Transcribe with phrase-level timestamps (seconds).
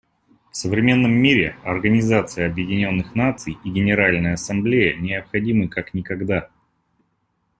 [0.49, 6.49] В современном мире Организация Объединенных Наций и Генеральная Ассамблея необходимы как никогда.